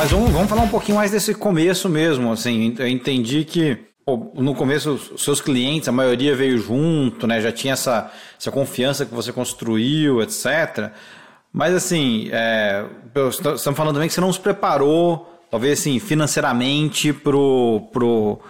[0.00, 2.32] mas vamos, vamos falar um pouquinho mais desse começo mesmo.
[2.32, 3.76] Assim, eu entendi que
[4.34, 7.38] no começo os seus clientes, a maioria veio junto, né?
[7.38, 10.90] Já tinha essa, essa confiança que você construiu, etc.
[11.52, 12.86] Mas assim, é,
[13.28, 18.40] estamos falando também que você não se preparou, talvez assim, financeiramente pro, pro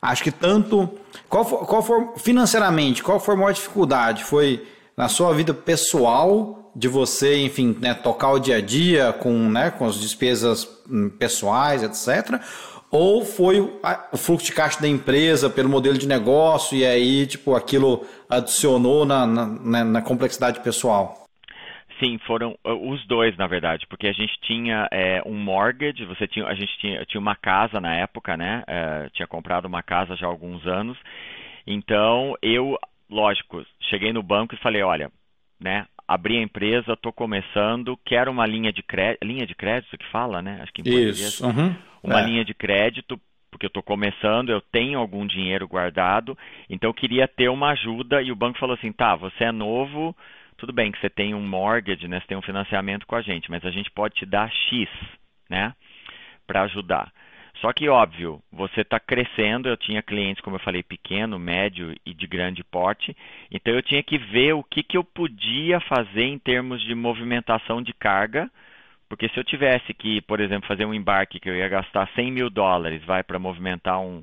[0.00, 0.88] acho que tanto
[1.28, 4.22] qual for, qual for financeiramente, qual foi a maior dificuldade?
[4.22, 4.64] Foi
[4.96, 9.70] na sua vida pessoal de você, enfim, né, tocar o dia a dia com, né,
[9.70, 12.40] com as despesas hum, pessoais, etc.
[12.90, 17.54] Ou foi o fluxo de caixa da empresa pelo modelo de negócio e aí, tipo,
[17.54, 21.28] aquilo adicionou na, na, né, na complexidade pessoal?
[22.00, 26.28] Sim, foram uh, os dois, na verdade, porque a gente tinha é, um mortgage, você
[26.28, 28.62] tinha, a gente tinha, tinha uma casa na época, né?
[28.66, 30.96] É, tinha comprado uma casa já há alguns anos.
[31.66, 32.78] Então, eu,
[33.10, 35.10] lógico, cheguei no banco e falei, olha,
[35.60, 35.86] né?
[36.08, 40.40] Abri a empresa, estou começando, quero uma linha de crédito, linha de crédito que fala,
[40.40, 40.58] né?
[40.62, 40.84] Acho que em
[41.28, 41.46] Isso.
[41.46, 41.76] Uhum.
[42.02, 42.24] Uma é.
[42.24, 46.36] linha de crédito porque eu estou começando, eu tenho algum dinheiro guardado,
[46.68, 50.14] então eu queria ter uma ajuda e o banco falou assim, tá, você é novo,
[50.56, 53.50] tudo bem que você tem um mortgage, né, você tem um financiamento com a gente,
[53.50, 54.88] mas a gente pode te dar X,
[55.48, 55.74] né,
[56.46, 57.10] para ajudar.
[57.60, 59.68] Só que, óbvio, você está crescendo.
[59.68, 63.16] Eu tinha clientes, como eu falei, pequeno, médio e de grande porte.
[63.50, 67.82] Então, eu tinha que ver o que, que eu podia fazer em termos de movimentação
[67.82, 68.50] de carga.
[69.08, 72.30] Porque se eu tivesse que, por exemplo, fazer um embarque que eu ia gastar 100
[72.30, 74.22] mil dólares, vai para movimentar um,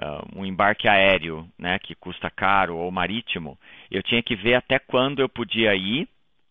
[0.00, 3.58] uh, um embarque aéreo, né, que custa caro, ou marítimo,
[3.90, 6.08] eu tinha que ver até quando eu podia ir,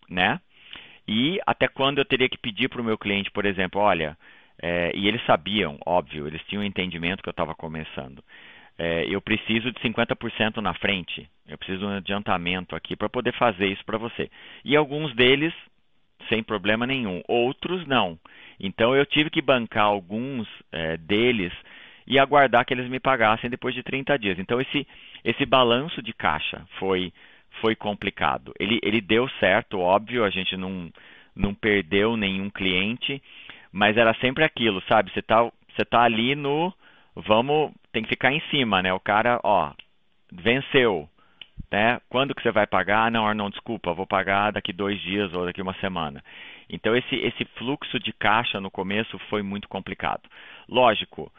[0.09, 0.39] né,
[1.07, 4.17] e até quando eu teria que pedir para o meu cliente, por exemplo, olha,
[4.61, 8.23] é, e eles sabiam, óbvio, eles tinham um entendimento que eu estava começando.
[8.77, 13.33] É, eu preciso de 50% na frente, eu preciso de um adiantamento aqui para poder
[13.33, 14.29] fazer isso para você.
[14.63, 15.53] E alguns deles,
[16.27, 18.19] sem problema nenhum, outros não.
[18.59, 21.53] Então eu tive que bancar alguns é, deles
[22.07, 24.39] e aguardar que eles me pagassem depois de 30 dias.
[24.39, 24.87] Então esse,
[25.23, 27.13] esse balanço de caixa foi,
[27.61, 28.53] foi complicado.
[28.59, 30.91] Ele, ele deu certo, óbvio, a gente não,
[31.35, 33.21] não perdeu nenhum cliente,
[33.75, 35.11] mas era sempre aquilo, sabe?
[35.11, 36.73] Você está você tá ali no
[37.13, 38.93] vamos, tem que ficar em cima, né?
[38.93, 39.73] O cara, ó,
[40.31, 41.09] venceu,
[41.69, 41.99] né?
[42.07, 43.07] Quando que você vai pagar?
[43.07, 46.23] Ah, não, não, desculpa, vou pagar daqui dois dias ou daqui uma semana.
[46.69, 50.21] Então esse esse fluxo de caixa no começo foi muito complicado.
[50.69, 51.29] Lógico,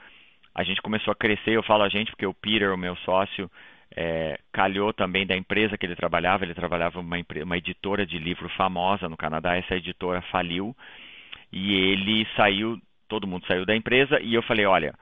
[0.54, 3.50] a gente começou a crescer, eu falo a gente porque o Peter, o meu sócio,
[3.96, 8.46] é, calhou também da empresa que ele trabalhava, ele trabalhava uma, uma editora de livro
[8.50, 10.76] famosa no Canadá, essa editora faliu
[11.52, 14.94] e ele saiu, todo mundo saiu da empresa e eu falei, olha,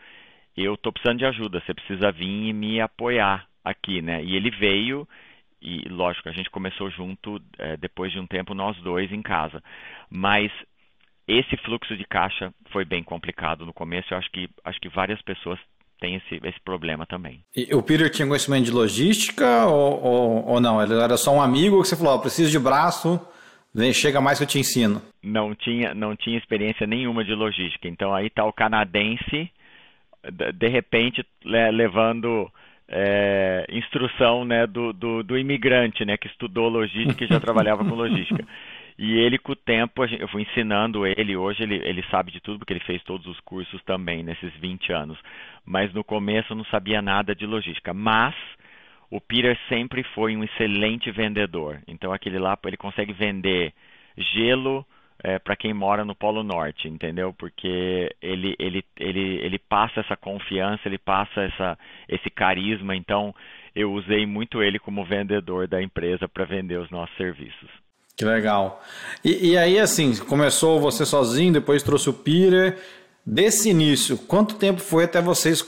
[0.56, 4.22] eu estou precisando de ajuda, você precisa vir e me apoiar aqui, né?
[4.22, 5.09] E ele veio
[5.60, 9.62] e lógico a gente começou junto é, depois de um tempo nós dois em casa,
[10.10, 10.53] mas
[11.27, 14.12] esse fluxo de caixa foi bem complicado no começo.
[14.12, 15.59] Eu acho que, acho que várias pessoas
[15.99, 17.43] têm esse, esse problema também.
[17.56, 20.83] E o Peter tinha conhecimento de logística ou, ou, ou não?
[20.83, 23.19] Ele era só um amigo que você falou, oh, preciso de braço,
[23.74, 25.02] vem, chega mais que eu te ensino.
[25.22, 27.88] Não tinha, não tinha experiência nenhuma de logística.
[27.88, 29.50] Então aí está o canadense,
[30.54, 32.50] de repente, levando
[32.88, 37.94] é, instrução né, do, do, do, imigrante né, que estudou logística e já trabalhava com
[37.94, 38.44] logística.
[38.96, 41.36] E ele, com o tempo, eu fui ensinando ele.
[41.36, 44.92] Hoje ele, ele sabe de tudo, porque ele fez todos os cursos também nesses 20
[44.92, 45.18] anos.
[45.66, 47.92] Mas no começo eu não sabia nada de logística.
[47.92, 48.36] Mas
[49.10, 51.81] o Peter sempre foi um excelente vendedor.
[51.87, 53.72] Então aquele lá, ele consegue vender
[54.16, 54.87] gelo
[55.22, 57.32] é, para quem mora no Polo Norte, entendeu?
[57.32, 61.78] Porque ele, ele, ele, ele passa essa confiança, ele passa essa,
[62.09, 62.94] esse carisma.
[62.94, 63.34] Então
[63.75, 67.71] eu usei muito ele como vendedor da empresa para vender os nossos serviços.
[68.16, 68.81] Que legal.
[69.25, 72.78] E, e, aí, assim, começou você sozinho, depois trouxe o Peter.
[73.26, 75.62] Desse início, quanto tempo foi até vocês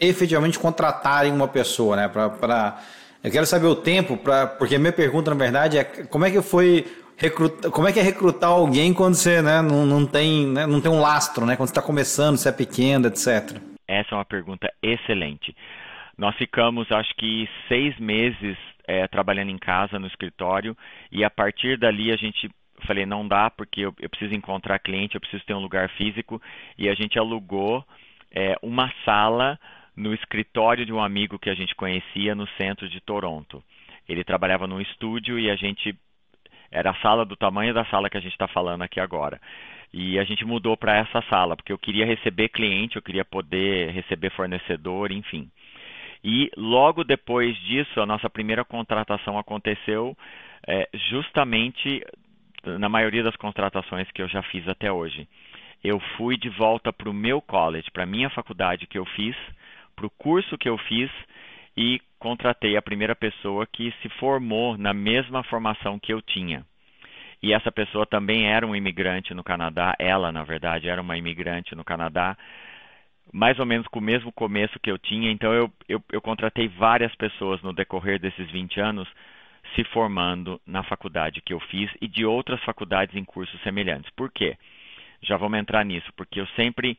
[0.00, 2.08] efetivamente contratarem uma pessoa, né?
[2.08, 2.78] Pra, pra...
[3.22, 4.46] Eu quero saber o tempo, pra...
[4.46, 6.86] porque a minha pergunta, na verdade, é como é que foi
[7.16, 10.80] recrutar, como é que é recrutar alguém quando você né, não, não, tem, né, não
[10.80, 11.56] tem um lastro, né?
[11.56, 13.60] Quando você está começando, você é pequeno, etc.
[13.86, 15.54] Essa é uma pergunta excelente.
[16.16, 18.56] Nós ficamos, acho que, seis meses
[18.86, 20.76] é, trabalhando em casa, no escritório,
[21.12, 22.50] e a partir dali a gente
[22.86, 26.40] falei, não dá, porque eu, eu preciso encontrar cliente, eu preciso ter um lugar físico,
[26.78, 27.84] e a gente alugou
[28.32, 29.58] é, uma sala
[29.96, 33.62] no escritório de um amigo que a gente conhecia no centro de Toronto.
[34.08, 35.94] Ele trabalhava num estúdio e a gente
[36.70, 39.40] era a sala do tamanho da sala que a gente está falando aqui agora.
[39.92, 43.90] E a gente mudou para essa sala, porque eu queria receber cliente, eu queria poder
[43.90, 45.50] receber fornecedor, enfim.
[46.22, 50.16] E logo depois disso, a nossa primeira contratação aconteceu
[50.66, 52.04] é, justamente
[52.78, 55.26] na maioria das contratações que eu já fiz até hoje.
[55.82, 59.34] eu fui de volta para o meu college, para a minha faculdade que eu fiz,
[60.00, 61.10] para o curso que eu fiz
[61.76, 66.64] e contratei a primeira pessoa que se formou na mesma formação que eu tinha.
[67.42, 71.74] E essa pessoa também era um imigrante no Canadá, ela, na verdade, era uma imigrante
[71.74, 72.36] no Canadá,
[73.32, 75.30] mais ou menos com o mesmo começo que eu tinha.
[75.30, 79.08] Então, eu, eu, eu contratei várias pessoas no decorrer desses 20 anos
[79.74, 84.10] se formando na faculdade que eu fiz e de outras faculdades em cursos semelhantes.
[84.16, 84.56] Por quê?
[85.22, 86.98] Já vamos entrar nisso, porque eu sempre.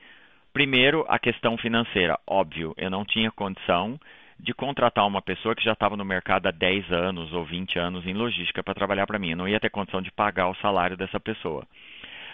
[0.54, 2.20] Primeiro, a questão financeira.
[2.28, 3.98] Óbvio, eu não tinha condição
[4.38, 8.06] de contratar uma pessoa que já estava no mercado há 10 anos ou 20 anos
[8.06, 9.32] em logística para trabalhar para mim.
[9.32, 11.66] Eu não ia ter condição de pagar o salário dessa pessoa.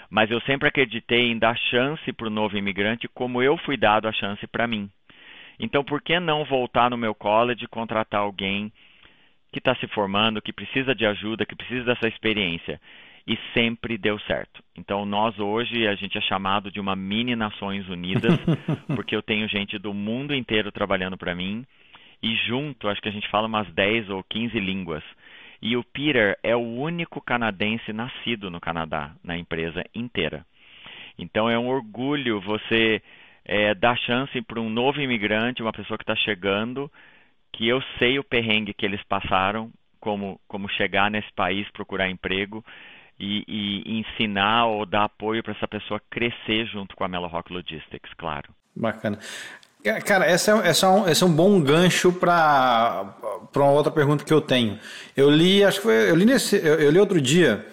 [0.09, 4.07] Mas eu sempre acreditei em dar chance para o novo imigrante como eu fui dado
[4.07, 4.89] a chance para mim.
[5.59, 8.71] Então, por que não voltar no meu college e contratar alguém
[9.51, 12.79] que está se formando, que precisa de ajuda, que precisa dessa experiência?
[13.27, 14.63] E sempre deu certo.
[14.75, 18.39] Então nós hoje a gente é chamado de uma mini Nações Unidas,
[18.95, 21.65] porque eu tenho gente do mundo inteiro trabalhando para mim
[22.23, 25.03] e junto acho que a gente fala umas 10 ou 15 línguas.
[25.61, 30.45] E o Peter é o único canadense nascido no Canadá, na empresa inteira.
[31.17, 33.01] Então é um orgulho você
[33.43, 36.89] é, dar chance para um novo imigrante, uma pessoa que está chegando,
[37.51, 42.63] que eu sei o perrengue que eles passaram, como, como chegar nesse país, procurar emprego
[43.19, 47.51] e, e ensinar ou dar apoio para essa pessoa crescer junto com a Melo Rock
[47.51, 48.49] Logistics, claro.
[48.75, 49.19] Bacana.
[50.05, 53.15] Cara, essa é, essa é, um, esse é um bom gancho para
[53.55, 54.77] uma outra pergunta que eu tenho.
[55.15, 57.65] Eu li, acho que foi, eu li, nesse, eu li outro dia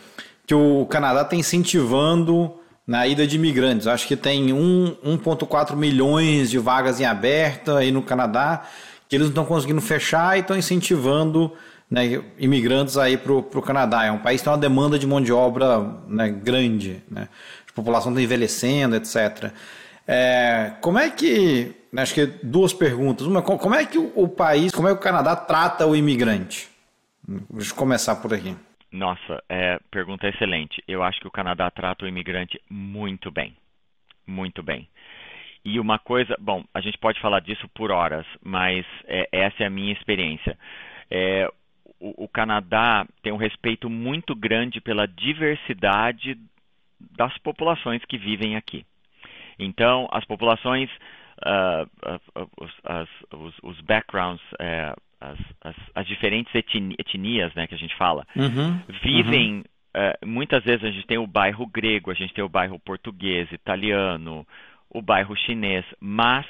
[0.46, 2.54] que o Canadá está incentivando
[2.86, 3.86] na ida de imigrantes.
[3.86, 8.64] Acho que tem 1,4 milhões de vagas em aberta aí no Canadá
[9.08, 11.52] que eles não estão conseguindo fechar e estão incentivando
[11.90, 14.04] né, imigrantes aí para o Canadá.
[14.04, 17.28] É um país que tem uma demanda de mão de obra né, grande, né?
[17.68, 19.52] a população está envelhecendo, etc.
[20.06, 23.26] É, como é que, né, acho que duas perguntas.
[23.26, 26.68] Uma, como é que o, o país, como é que o Canadá trata o imigrante?
[27.50, 28.54] Deixa eu começar por aqui.
[28.92, 30.82] Nossa, é, pergunta excelente.
[30.86, 33.56] Eu acho que o Canadá trata o imigrante muito bem.
[34.26, 34.88] Muito bem.
[35.64, 39.66] E uma coisa, bom, a gente pode falar disso por horas, mas é, essa é
[39.66, 40.56] a minha experiência.
[41.10, 41.50] É,
[42.04, 46.36] o, o Canadá tem um respeito muito grande pela diversidade
[47.16, 48.84] das populações que vivem aqui.
[49.58, 50.90] Então, as populações,
[51.46, 57.74] uh, uh, os, as, os, os, backgrounds, uh, as, as, as, diferentes etnias né, que
[57.74, 59.56] a gente fala, uhum, vivem.
[59.56, 60.30] Uhum.
[60.30, 64.46] muitas vezes a gente tem o bairro grego, a gente tem o bairro português, italiano,
[64.90, 66.44] o bairro chinês, mas,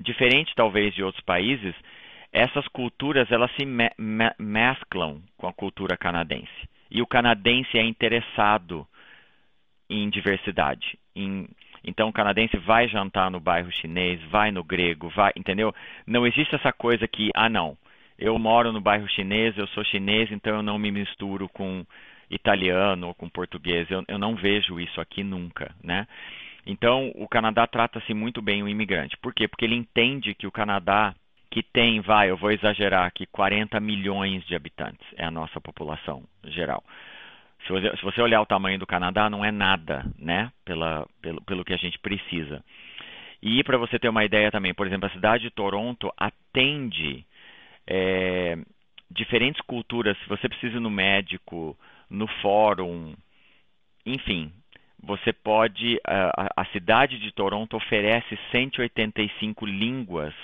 [0.00, 1.74] diferente talvez de outros países,
[2.34, 6.68] essas culturas elas se me me mesclam com a cultura canadense.
[6.90, 8.86] E o canadense é interessado
[9.88, 10.98] em diversidade.
[11.14, 11.48] Em,
[11.84, 15.72] então o canadense vai jantar no bairro chinês, vai no grego, vai, entendeu?
[16.06, 17.76] Não existe essa coisa que, ah não,
[18.18, 21.86] eu moro no bairro chinês, eu sou chinês, então eu não me misturo com
[22.28, 23.88] italiano ou com português.
[23.90, 26.08] Eu, eu não vejo isso aqui nunca, né?
[26.66, 29.16] Então o Canadá trata-se muito bem o imigrante.
[29.18, 29.46] Por quê?
[29.46, 31.14] Porque ele entende que o Canadá
[31.54, 36.24] que tem, vai, eu vou exagerar aqui, 40 milhões de habitantes, é a nossa população
[36.42, 36.82] geral.
[37.64, 41.40] Se você, se você olhar o tamanho do Canadá, não é nada, né, pela, pelo,
[41.42, 42.60] pelo que a gente precisa.
[43.40, 47.24] E para você ter uma ideia também, por exemplo, a cidade de Toronto atende
[47.86, 48.58] é,
[49.08, 50.18] diferentes culturas.
[50.18, 51.78] Se você precisa ir no médico,
[52.10, 53.14] no fórum,
[54.04, 54.50] enfim,
[55.00, 56.00] você pode.
[56.04, 60.34] A, a cidade de Toronto oferece 185 línguas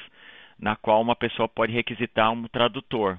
[0.60, 3.18] na qual uma pessoa pode requisitar um tradutor.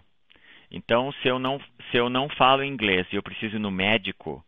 [0.70, 4.44] Então, se eu não, se eu não falo inglês e eu preciso ir no médico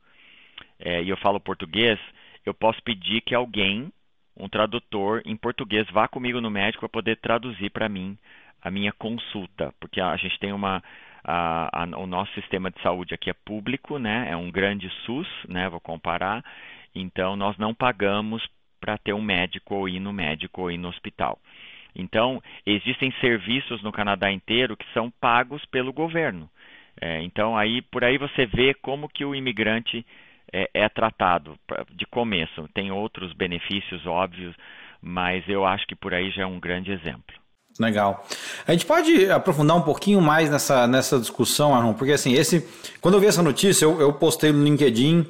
[0.80, 2.00] é, e eu falo português,
[2.46, 3.92] eu posso pedir que alguém,
[4.38, 8.18] um tradutor em português, vá comigo no médico para poder traduzir para mim
[8.62, 10.82] a minha consulta, porque a gente tem uma
[11.24, 14.28] a, a, o nosso sistema de saúde aqui é público, né?
[14.30, 15.70] É um grande SUS, né?
[15.70, 16.44] Vou comparar.
[16.94, 18.46] Então nós não pagamos
[18.80, 21.40] para ter um médico ou ir no médico ou ir no hospital.
[21.96, 26.50] Então, existem serviços no Canadá inteiro que são pagos pelo governo.
[27.00, 30.06] É, então, aí por aí você vê como que o imigrante
[30.52, 31.58] é, é tratado
[31.92, 32.68] de começo.
[32.74, 34.56] Tem outros benefícios óbvios,
[35.02, 37.36] mas eu acho que por aí já é um grande exemplo.
[37.80, 38.24] Legal.
[38.68, 42.68] A gente pode aprofundar um pouquinho mais nessa, nessa discussão, Arnon, porque assim, esse,
[43.02, 45.26] quando eu vi essa notícia, eu, eu postei no LinkedIn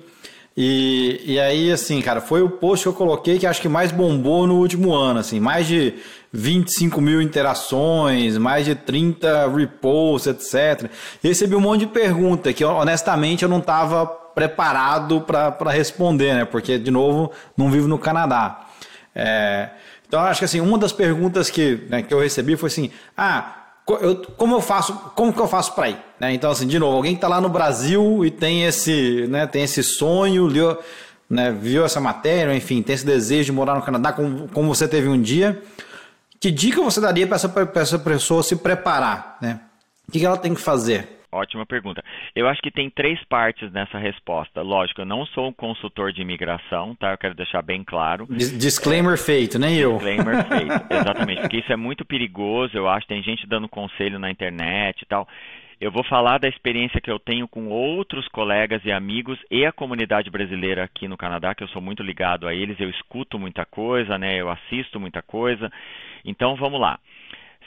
[0.55, 3.91] e, e aí, assim, cara, foi o post que eu coloquei que acho que mais
[3.91, 5.96] bombou no último ano, assim, mais de
[6.33, 10.89] 25 mil interações, mais de 30 reposts, etc.
[11.23, 16.45] E recebi um monte de pergunta que, honestamente, eu não estava preparado para responder, né?
[16.45, 18.65] Porque, de novo, não vivo no Canadá.
[19.15, 19.69] É,
[20.07, 23.55] então, acho que assim, uma das perguntas que, né, que eu recebi foi assim: ah,
[24.01, 25.97] eu, como eu faço, como que eu faço para ir?
[26.19, 26.33] Né?
[26.33, 29.61] Então, assim, de novo, alguém que está lá no Brasil e tem esse, né, tem
[29.61, 30.79] esse sonho, leu,
[31.29, 34.87] né, viu essa matéria, enfim, tem esse desejo de morar no Canadá, como, como você
[34.87, 35.61] teve um dia.
[36.43, 39.38] Que dica você daria para essa, essa pessoa se preparar?
[39.41, 39.62] Né?
[40.05, 41.21] O que, que ela tem que fazer?
[41.31, 42.03] Ótima pergunta.
[42.35, 44.62] Eu acho que tem três partes nessa resposta.
[44.62, 47.13] Lógico, eu não sou um consultor de imigração, tá?
[47.13, 48.27] Eu quero deixar bem claro.
[48.27, 49.93] Disclaimer é, feito, nem eu.
[49.93, 51.41] Disclaimer feito, exatamente.
[51.43, 53.07] Porque isso é muito perigoso, eu acho.
[53.07, 55.25] Tem gente dando conselho na internet e tal.
[55.83, 59.71] Eu vou falar da experiência que eu tenho com outros colegas e amigos e a
[59.73, 63.65] comunidade brasileira aqui no Canadá, que eu sou muito ligado a eles, eu escuto muita
[63.65, 64.39] coisa, né?
[64.39, 65.69] Eu assisto muita coisa.
[66.23, 66.97] Então, vamos lá.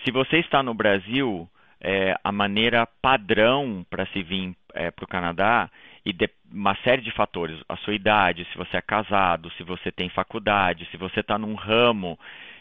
[0.03, 1.47] Se você está no Brasil,
[1.79, 5.69] é, a maneira padrão para se vir é, para o Canadá
[6.03, 9.93] e de, uma série de fatores, a sua idade, se você é casado, se você
[9.93, 12.19] tem faculdade, se você está num ramo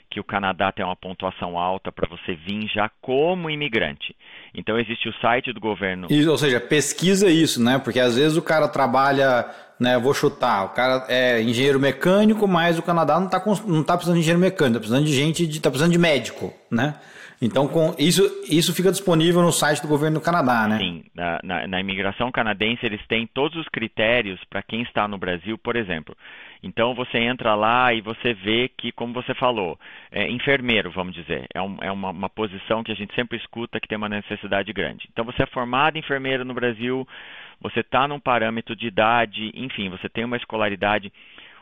[0.09, 4.15] que o Canadá tem uma pontuação alta para você vir já como imigrante.
[4.53, 6.07] Então existe o site do governo.
[6.29, 7.79] Ou seja, pesquisa isso, né?
[7.79, 9.45] Porque às vezes o cara trabalha,
[9.79, 9.97] né?
[10.00, 14.15] Vou chutar, o cara é engenheiro mecânico, mas o Canadá não está não tá precisando
[14.15, 16.95] de engenheiro mecânico, está precisando de gente, está precisando de médico, né?
[17.45, 20.79] Então, com isso, isso fica disponível no site do governo do Canadá, né?
[20.79, 25.17] Sim, na, na, na imigração canadense eles têm todos os critérios para quem está no
[25.17, 26.15] Brasil, por exemplo.
[26.63, 29.79] Então você entra lá e você vê que, como você falou,
[30.11, 33.79] é enfermeiro, vamos dizer, é, um, é uma, uma, posição que a gente sempre escuta
[33.79, 35.07] que tem uma necessidade grande.
[35.13, 37.07] Então você é formado enfermeiro no Brasil,
[37.61, 41.13] você está num parâmetro de idade, enfim, você tem uma escolaridade.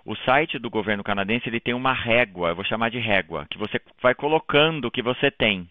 [0.06, 3.58] O site do governo canadense ele tem uma régua, eu vou chamar de régua, que
[3.58, 5.68] você vai colocando o que você tem.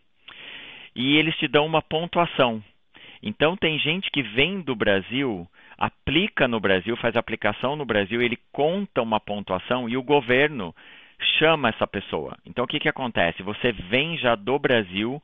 [0.97, 2.63] E eles te dão uma pontuação.
[3.23, 5.47] Então tem gente que vem do Brasil,
[5.77, 10.75] aplica no Brasil, faz aplicação no Brasil, ele conta uma pontuação e o governo
[11.39, 12.37] chama essa pessoa.
[12.47, 13.43] Então o que, que acontece?
[13.43, 15.23] Você vem já do Brasil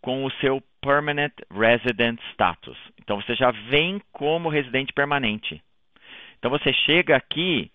[0.00, 2.78] com o seu Permanent Resident Status.
[3.02, 5.60] Então você já vem como residente permanente.
[6.38, 7.70] Então você chega aqui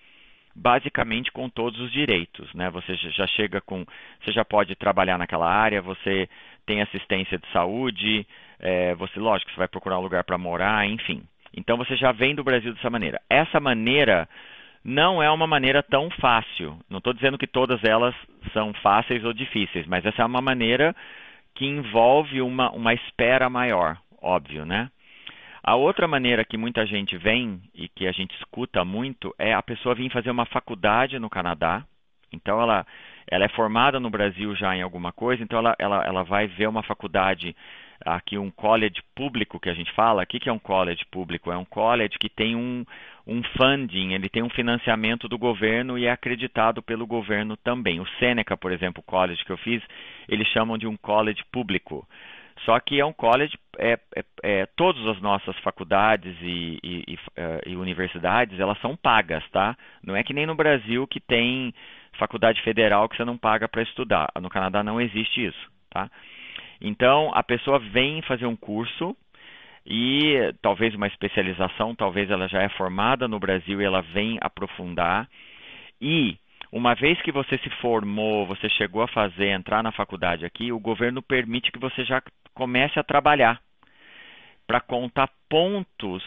[0.55, 2.69] basicamente com todos os direitos, né?
[2.69, 3.85] Você já chega com,
[4.21, 6.27] você já pode trabalhar naquela área, você
[6.65, 8.27] tem assistência de saúde,
[8.59, 11.23] é, você, lógico, você vai procurar um lugar para morar, enfim.
[11.55, 13.19] Então você já vem do Brasil dessa maneira.
[13.29, 14.27] Essa maneira
[14.83, 16.77] não é uma maneira tão fácil.
[16.89, 18.15] Não estou dizendo que todas elas
[18.53, 20.95] são fáceis ou difíceis, mas essa é uma maneira
[21.55, 24.89] que envolve uma, uma espera maior, óbvio, né?
[25.63, 29.61] A outra maneira que muita gente vem e que a gente escuta muito é a
[29.61, 31.83] pessoa vir fazer uma faculdade no Canadá.
[32.31, 32.85] Então ela,
[33.29, 36.67] ela é formada no Brasil já em alguma coisa, então ela, ela, ela vai ver
[36.67, 37.55] uma faculdade
[38.05, 40.23] aqui um college público que a gente fala.
[40.23, 41.51] O que, é um college público?
[41.51, 42.85] É um college que tem um,
[43.27, 47.99] um funding, ele tem um financiamento do governo e é acreditado pelo governo também.
[47.99, 49.83] O Seneca, por exemplo, o college que eu fiz,
[50.27, 52.07] eles chamam de um college público.
[52.65, 57.19] Só que é um college, é, é, é todas as nossas faculdades e, e, e,
[57.35, 59.77] é, e, universidades, elas são pagas, tá?
[60.03, 61.73] Não é que nem no Brasil que tem
[62.17, 64.29] faculdade federal que você não paga para estudar.
[64.41, 66.09] No Canadá não existe isso, tá?
[66.81, 69.15] Então, a pessoa vem fazer um curso
[69.85, 75.27] e talvez uma especialização, talvez ela já é formada no Brasil e ela vem aprofundar.
[76.01, 76.37] E
[76.71, 80.79] uma vez que você se formou, você chegou a fazer, entrar na faculdade aqui, o
[80.79, 82.21] governo permite que você já
[82.59, 83.61] comece a trabalhar
[84.67, 86.21] para contar pontos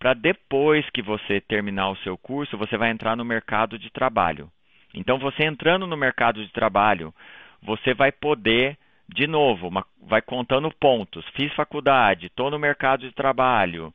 [0.00, 4.50] para depois que você terminar o seu curso, você vai entrar no mercado de trabalho.
[4.92, 7.14] Então, você entrando no mercado de trabalho,
[7.62, 8.76] você vai poder,
[9.08, 11.24] de novo, uma, vai contando pontos.
[11.36, 13.94] Fiz faculdade, estou no mercado de trabalho.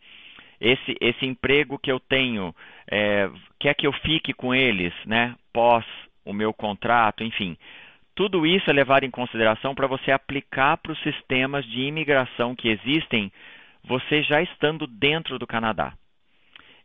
[0.62, 2.56] Esse, esse emprego que eu tenho,
[2.90, 5.36] é, quer que eu fique com eles, né?
[5.52, 5.86] Pós
[6.24, 7.58] o meu contrato, enfim.
[8.20, 12.68] Tudo isso é levado em consideração para você aplicar para os sistemas de imigração que
[12.68, 13.32] existem,
[13.82, 15.94] você já estando dentro do Canadá.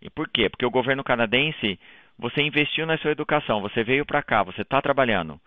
[0.01, 0.49] E por quê?
[0.49, 1.77] Porque o governo canadense,
[2.17, 5.41] você investiu na sua educação, você veio para cá, você está trabalhando.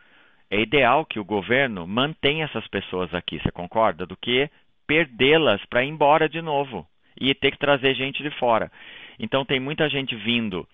[0.52, 4.06] É ideal que o governo mantenha essas pessoas aqui, você concorda?
[4.06, 4.50] Do que
[4.86, 6.86] perdê-las para ir embora de novo
[7.18, 8.70] e ter que trazer gente de fora.
[9.18, 10.68] Então tem muita gente vindo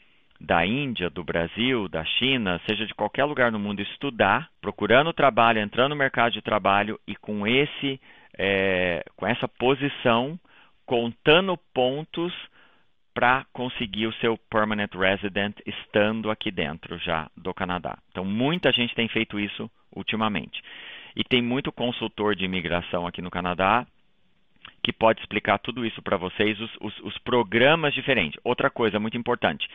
[0.44, 5.62] da Índia, do Brasil, da China, seja de qualquer lugar no mundo, estudar, procurando trabalho,
[5.62, 8.00] entrando no mercado de trabalho e com esse,
[8.38, 10.38] é, com essa posição,
[10.86, 12.34] contando pontos
[13.14, 17.98] para conseguir o seu permanent resident estando aqui dentro já do Canadá.
[18.12, 20.62] Então muita gente tem feito isso ultimamente.
[21.16, 23.88] E tem muito consultor de imigração aqui no Canadá
[24.84, 28.40] que pode explicar tudo isso para vocês, os, os, os, programas diferentes.
[28.44, 29.68] Outra coisa muito importante,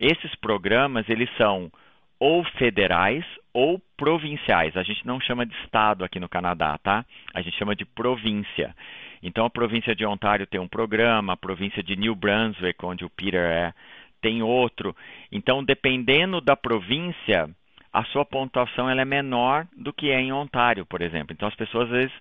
[0.00, 1.70] esses programas eles são
[2.18, 4.76] ou federais ou provinciais.
[4.76, 7.04] A gente não chama de estado aqui no Canadá, tá?
[7.34, 8.74] A gente chama de província.
[9.22, 13.10] Então a província de Ontário tem um programa, a província de New Brunswick, onde o
[13.10, 13.74] Peter é,
[14.20, 14.94] tem outro.
[15.30, 17.48] Então, dependendo da província,
[17.92, 21.32] a sua pontuação ela é menor do que é em Ontário, por exemplo.
[21.32, 22.12] Então as pessoas às vezes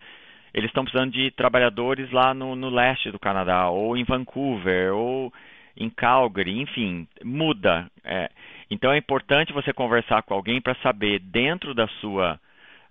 [0.54, 5.32] eles estão precisando de trabalhadores lá no, no leste do Canadá, ou em Vancouver, ou
[5.80, 7.90] em Calgary, enfim, muda.
[8.04, 8.30] É.
[8.70, 12.40] Então é importante você conversar com alguém para saber dentro da sua,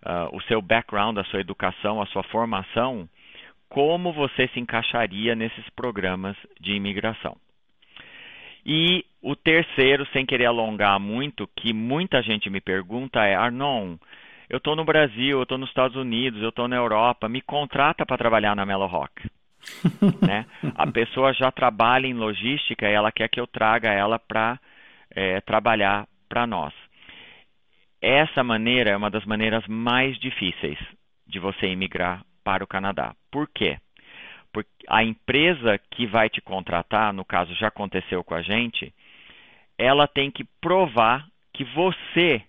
[0.02, 3.09] uh, o seu background, a sua educação, a sua formação,
[3.68, 7.37] como você se encaixaria nesses programas de imigração.
[8.64, 13.97] E o terceiro, sem querer alongar muito, que muita gente me pergunta é, Arnon,
[14.49, 18.07] eu estou no Brasil, eu estou nos Estados Unidos, eu estou na Europa, me contrata
[18.07, 19.28] para trabalhar na Melo Rock.
[20.27, 20.47] né?
[20.75, 24.59] A pessoa já trabalha em logística e ela quer que eu traga ela para
[25.11, 26.73] é, trabalhar para nós.
[28.00, 30.79] Essa maneira é uma das maneiras mais difíceis
[31.27, 33.15] de você emigrar para o Canadá.
[33.31, 33.79] Por quê?
[34.53, 38.95] Porque a empresa que vai te contratar, no caso já aconteceu com a gente,
[39.77, 42.43] ela tem que provar que você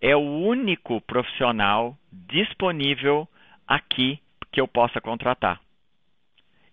[0.00, 3.28] é o único profissional disponível
[3.66, 4.18] aqui
[4.50, 5.60] que eu possa contratar.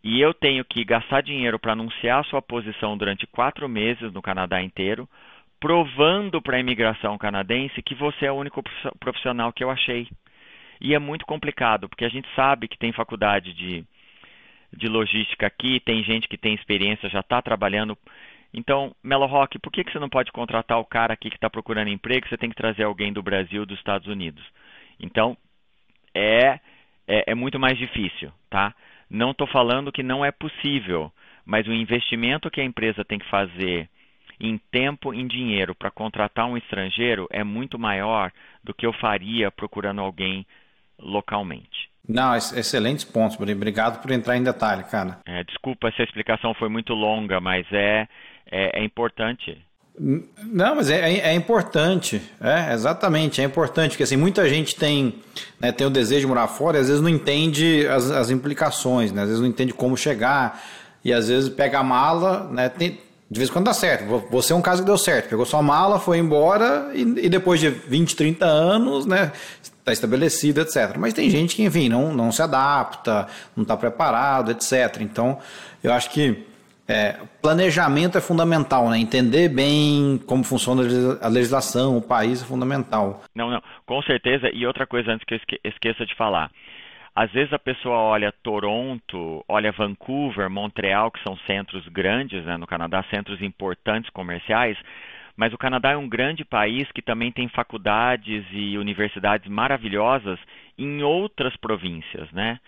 [0.03, 4.21] E eu tenho que gastar dinheiro para anunciar a sua posição durante quatro meses no
[4.21, 5.07] Canadá inteiro,
[5.59, 8.63] provando para a imigração canadense que você é o único
[8.99, 10.07] profissional que eu achei.
[10.79, 13.85] E é muito complicado, porque a gente sabe que tem faculdade de
[14.71, 17.97] de logística aqui, tem gente que tem experiência, já está trabalhando.
[18.53, 21.49] Então, Melo Rock, por que, que você não pode contratar o cara aqui que está
[21.49, 22.27] procurando emprego?
[22.27, 24.43] Você tem que trazer alguém do Brasil, dos Estados Unidos.
[24.99, 25.37] Então,
[26.13, 26.59] é,
[27.07, 28.73] é, é muito mais difícil, tá?
[29.09, 31.11] Não estou falando que não é possível,
[31.45, 33.89] mas o investimento que a empresa tem que fazer
[34.39, 38.31] em tempo, em dinheiro, para contratar um estrangeiro é muito maior
[38.63, 40.45] do que eu faria procurando alguém
[40.97, 41.89] localmente.
[42.07, 45.19] Não, excelentes pontos, Obrigado por entrar em detalhe, cara.
[45.25, 48.07] É, desculpa se a explicação foi muito longa, mas é,
[48.49, 49.61] é, é importante.
[49.99, 55.15] Não, mas é, é, é, importante, é, exatamente, é importante, porque assim, muita gente tem,
[55.59, 59.11] né, tem o desejo de morar fora e às vezes não entende as, as implicações,
[59.11, 60.63] né, às vezes não entende como chegar,
[61.03, 62.97] e às vezes pega a mala, né, tem,
[63.29, 64.05] de vez em quando dá certo.
[64.31, 65.29] Você é um caso que deu certo.
[65.29, 69.31] Pegou sua mala, foi embora e, e depois de 20, 30 anos, né?
[69.61, 70.95] Está estabelecido, etc.
[70.97, 74.97] Mas tem gente que, enfim, não, não se adapta, não está preparado, etc.
[75.01, 75.37] Então,
[75.83, 76.43] eu acho que
[76.89, 78.97] é, planejamento é fundamental, né?
[78.97, 80.81] Entender bem como funciona
[81.21, 83.21] a legislação, o país é fundamental.
[83.35, 84.49] Não, não, com certeza.
[84.51, 86.49] E outra coisa antes que eu esqueça de falar.
[87.15, 92.65] Às vezes a pessoa olha Toronto, olha Vancouver, Montreal, que são centros grandes né, no
[92.65, 94.77] Canadá, centros importantes comerciais,
[95.35, 100.39] mas o Canadá é um grande país que também tem faculdades e universidades maravilhosas
[100.77, 102.59] em outras províncias, né?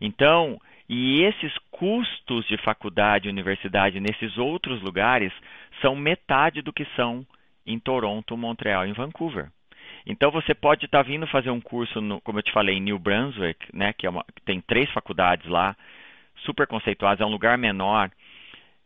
[0.00, 0.60] Então,
[0.92, 5.32] e esses custos de faculdade e universidade nesses outros lugares
[5.80, 7.24] são metade do que são
[7.64, 9.52] em Toronto, Montreal e Vancouver.
[10.04, 12.80] Então você pode estar tá vindo fazer um curso, no, como eu te falei, em
[12.80, 15.76] New Brunswick, né, que é uma, tem três faculdades lá,
[16.38, 18.10] super conceituadas, é um lugar menor.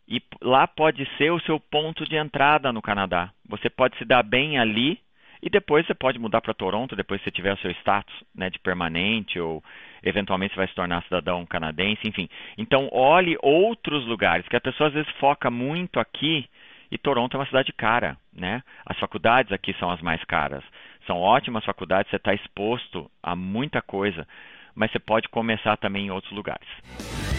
[0.07, 3.31] E lá pode ser o seu ponto de entrada no Canadá.
[3.49, 5.01] Você pode se dar bem ali
[5.45, 8.49] e depois você pode mudar para Toronto, depois que você tiver o seu status né,
[8.49, 9.63] de permanente ou
[10.03, 12.31] eventualmente você vai se tornar cidadão canadense, enfim.
[12.57, 16.49] Então olhe outros lugares, que a pessoa às vezes foca muito aqui
[16.91, 18.63] e Toronto é uma cidade cara, né?
[18.87, 20.65] As faculdades aqui são as mais caras.
[21.07, 24.27] São ótimas faculdades, você está exposto a muita coisa,
[24.75, 27.34] mas você pode começar também em outros lugares.